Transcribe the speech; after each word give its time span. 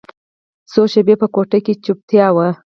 څو 0.71 0.81
شېبې 0.91 1.15
په 1.21 1.27
کوټه 1.35 1.59
کښې 1.65 1.73
چوپتيا 1.85 2.27
وه. 2.35 2.47